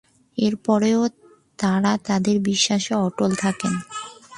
এরপরও 0.37 1.03
তারা 1.59 1.91
তাদের 2.07 2.35
বিশ্বাসে 2.49 2.93
অটল 3.05 3.31
থাকেন। 3.35 3.73